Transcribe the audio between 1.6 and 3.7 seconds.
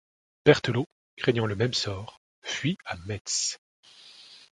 sort, fuit à Metz.